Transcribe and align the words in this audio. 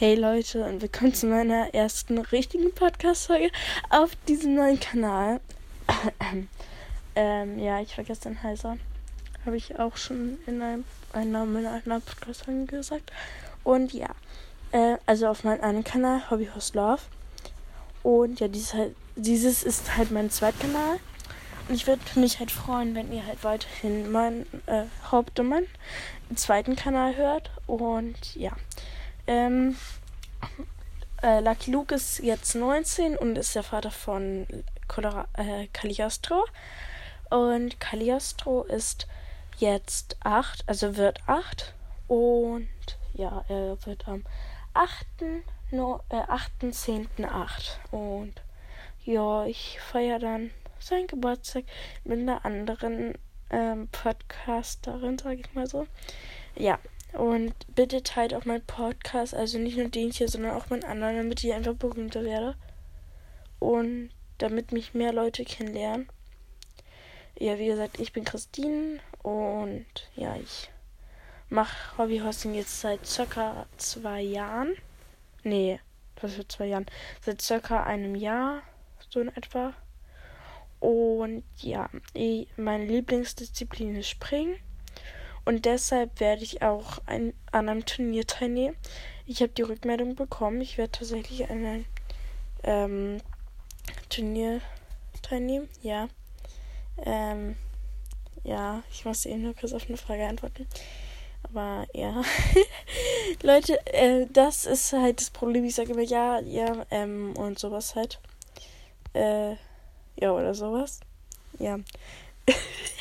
Hey 0.00 0.14
Leute 0.14 0.64
und 0.64 0.80
willkommen 0.80 1.12
zu 1.12 1.26
meiner 1.26 1.74
ersten 1.74 2.16
richtigen 2.16 2.74
Podcast-Folge 2.74 3.50
auf 3.90 4.12
diesem 4.28 4.54
neuen 4.54 4.80
Kanal. 4.80 5.42
ähm, 7.14 7.58
ja, 7.58 7.82
ich 7.82 7.98
war 7.98 8.04
gestern 8.06 8.42
heiser. 8.42 8.78
Habe 9.44 9.58
ich 9.58 9.78
auch 9.78 9.98
schon 9.98 10.38
in 10.46 10.62
einem, 10.62 10.84
einer 11.12 11.44
meiner 11.44 11.72
anderen 11.72 12.00
Podcast-Folgen 12.00 12.66
gesagt. 12.66 13.12
Und 13.62 13.92
ja, 13.92 14.08
äh, 14.72 14.96
also 15.04 15.26
auf 15.26 15.44
meinem 15.44 15.60
anderen 15.60 15.84
Kanal, 15.84 16.30
Hobby 16.30 16.48
Host 16.54 16.74
Love. 16.74 17.02
Und 18.02 18.40
ja, 18.40 18.48
dieses, 18.48 18.72
halt, 18.72 18.96
dieses 19.16 19.62
ist 19.62 19.98
halt 19.98 20.10
mein 20.12 20.30
Zweitkanal. 20.30 20.98
Und 21.68 21.74
ich 21.74 21.86
würde 21.86 22.00
mich 22.14 22.38
halt 22.38 22.50
freuen, 22.50 22.94
wenn 22.94 23.12
ihr 23.12 23.26
halt 23.26 23.44
weiterhin 23.44 24.10
meinen 24.10 24.46
äh, 24.64 24.84
Haupt- 25.12 25.38
zweiten 26.36 26.74
Kanal 26.74 27.18
hört. 27.18 27.50
Und 27.66 28.34
ja. 28.34 28.52
Ähm, 29.30 29.76
äh, 31.22 31.38
Lucky 31.38 31.70
Luke 31.70 31.94
ist 31.94 32.18
jetzt 32.18 32.56
19 32.56 33.16
und 33.16 33.38
ist 33.38 33.54
der 33.54 33.62
Vater 33.62 33.92
von 33.92 34.44
Colora 34.88 35.28
äh, 35.34 35.68
Cagliostro. 35.72 36.44
Und 37.30 37.78
Cagliostro 37.78 38.64
ist 38.64 39.06
jetzt 39.58 40.16
8, 40.24 40.64
also 40.66 40.96
wird 40.96 41.20
8. 41.28 41.74
Und 42.08 42.68
ja, 43.14 43.44
er 43.46 43.78
wird 43.86 44.08
am 44.08 44.24
8. 44.74 45.06
No, 45.70 46.00
äh, 46.08 46.16
8.10.8. 46.16 47.92
Und 47.92 48.34
ja, 49.04 49.46
ich 49.46 49.78
feiere 49.78 50.18
dann 50.18 50.50
seinen 50.80 51.06
Geburtstag 51.06 51.66
mit 52.02 52.18
einer 52.18 52.44
anderen 52.44 53.14
ähm, 53.50 53.86
Podcasterin, 53.92 55.18
sage 55.18 55.42
ich 55.42 55.54
mal 55.54 55.68
so. 55.68 55.86
Ja, 56.56 56.80
und 57.12 57.54
bitte 57.74 58.02
teilt 58.02 58.34
auch 58.34 58.44
meinen 58.44 58.64
Podcast, 58.64 59.34
also 59.34 59.58
nicht 59.58 59.76
nur 59.76 59.88
den 59.88 60.10
hier, 60.10 60.28
sondern 60.28 60.56
auch 60.56 60.70
meinen 60.70 60.84
anderen, 60.84 61.16
damit 61.16 61.42
ich 61.42 61.52
einfach 61.52 61.74
berühmter 61.74 62.24
werde. 62.24 62.56
Und 63.58 64.10
damit 64.38 64.72
mich 64.72 64.94
mehr 64.94 65.12
Leute 65.12 65.44
kennenlernen. 65.44 66.08
Ja, 67.38 67.58
wie 67.58 67.66
gesagt, 67.66 67.98
ich 68.00 68.12
bin 68.12 68.24
Christine 68.24 69.00
und 69.22 69.86
ja, 70.14 70.36
ich 70.36 70.70
mache 71.48 71.98
Hobbyhosting 71.98 72.54
jetzt 72.54 72.80
seit 72.80 73.06
circa 73.06 73.66
zwei 73.76 74.20
Jahren. 74.20 74.74
Nee, 75.42 75.80
was 76.20 76.34
für 76.34 76.46
zwei 76.46 76.66
Jahren? 76.66 76.86
Seit 77.22 77.42
circa 77.42 77.82
einem 77.82 78.14
Jahr, 78.14 78.62
so 79.08 79.20
in 79.20 79.28
etwa. 79.28 79.74
Und 80.80 81.44
ja, 81.58 81.90
ich, 82.14 82.48
meine 82.56 82.86
Lieblingsdisziplin 82.86 83.96
ist 83.96 84.08
Springen. 84.08 84.56
Und 85.44 85.64
deshalb 85.64 86.20
werde 86.20 86.42
ich 86.42 86.62
auch 86.62 86.98
ein, 87.06 87.32
an 87.52 87.68
einem 87.68 87.84
Turnier 87.86 88.26
teilnehmen. 88.26 88.76
Ich 89.26 89.40
habe 89.42 89.52
die 89.52 89.62
Rückmeldung 89.62 90.14
bekommen. 90.14 90.60
Ich 90.60 90.78
werde 90.78 90.92
tatsächlich 90.92 91.50
an 91.50 91.64
einem 91.64 91.84
ähm, 92.62 93.20
Turnier 94.08 94.60
teilnehmen. 95.22 95.68
Ja. 95.82 96.08
Ähm, 97.04 97.56
ja, 98.44 98.82
ich 98.90 99.04
musste 99.04 99.28
eben 99.28 99.42
nur 99.42 99.54
kurz 99.54 99.72
auf 99.72 99.86
eine 99.88 99.96
Frage 99.96 100.26
antworten. 100.26 100.66
Aber 101.42 101.86
ja. 101.94 102.22
Leute, 103.42 103.84
äh, 103.86 104.26
das 104.32 104.66
ist 104.66 104.92
halt 104.92 105.20
das 105.20 105.30
Problem. 105.30 105.64
Ich 105.64 105.74
sage 105.74 105.92
immer 105.92 106.02
ja, 106.02 106.40
ja, 106.40 106.84
ähm, 106.90 107.34
und 107.36 107.58
sowas 107.58 107.94
halt. 107.94 108.20
Äh, 109.14 109.52
ja, 110.20 110.32
oder 110.32 110.54
sowas. 110.54 111.00
Ja. 111.58 111.78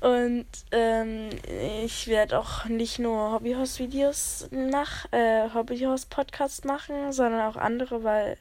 Und 0.00 0.46
ähm, 0.72 1.28
ich 1.84 2.08
werde 2.08 2.38
auch 2.38 2.64
nicht 2.64 2.98
nur 2.98 3.32
Hobbyhouse-Videos 3.32 4.48
nach, 4.50 5.12
äh, 5.12 5.50
Hobbyhouse-Podcasts 5.52 6.64
machen, 6.64 7.12
sondern 7.12 7.42
auch 7.42 7.56
andere, 7.56 8.02
weil 8.02 8.38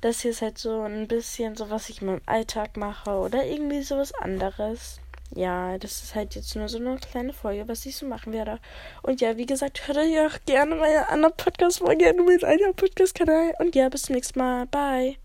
das 0.00 0.20
hier 0.20 0.30
ist 0.30 0.42
halt 0.42 0.58
so 0.58 0.82
ein 0.82 1.08
bisschen 1.08 1.56
so, 1.56 1.70
was 1.70 1.88
ich 1.88 2.00
in 2.00 2.06
meinem 2.08 2.20
Alltag 2.26 2.76
mache 2.76 3.10
oder 3.10 3.44
irgendwie 3.44 3.82
sowas 3.82 4.14
anderes. 4.14 5.00
Ja, 5.34 5.78
das 5.78 6.02
ist 6.02 6.14
halt 6.14 6.34
jetzt 6.36 6.54
nur 6.54 6.68
so 6.68 6.78
eine 6.78 6.96
kleine 6.98 7.32
Folge, 7.32 7.66
was 7.66 7.84
ich 7.86 7.96
so 7.96 8.06
machen 8.06 8.32
werde. 8.32 8.60
Und 9.02 9.20
ja, 9.20 9.36
wie 9.36 9.46
gesagt, 9.46 9.88
hört 9.88 10.06
ihr 10.06 10.26
auch 10.26 10.38
gerne 10.46 10.76
meine 10.76 11.08
anderen 11.08 11.36
Podcast-Folge 11.36 12.14
mit 12.14 12.44
einem 12.44 12.74
Podcast-Kanal. 12.74 13.54
Und 13.58 13.74
ja, 13.74 13.88
bis 13.88 14.02
zum 14.02 14.14
nächsten 14.14 14.38
Mal. 14.38 14.66
Bye. 14.66 15.14